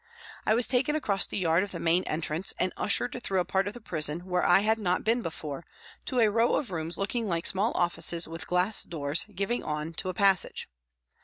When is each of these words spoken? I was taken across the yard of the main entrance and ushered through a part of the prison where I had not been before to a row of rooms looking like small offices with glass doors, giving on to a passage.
I 0.47 0.55
was 0.55 0.65
taken 0.65 0.95
across 0.95 1.27
the 1.27 1.37
yard 1.37 1.63
of 1.63 1.69
the 1.71 1.79
main 1.79 2.03
entrance 2.05 2.55
and 2.57 2.73
ushered 2.75 3.21
through 3.23 3.39
a 3.39 3.45
part 3.45 3.67
of 3.67 3.75
the 3.75 3.79
prison 3.79 4.21
where 4.21 4.43
I 4.43 4.61
had 4.61 4.79
not 4.79 5.03
been 5.03 5.21
before 5.21 5.63
to 6.05 6.21
a 6.21 6.27
row 6.31 6.55
of 6.55 6.71
rooms 6.71 6.97
looking 6.97 7.27
like 7.27 7.45
small 7.45 7.71
offices 7.75 8.27
with 8.27 8.47
glass 8.47 8.81
doors, 8.81 9.25
giving 9.35 9.63
on 9.63 9.93
to 9.97 10.09
a 10.09 10.15
passage. 10.15 10.67